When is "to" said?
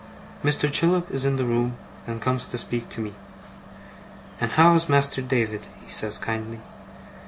2.47-2.57, 2.89-3.01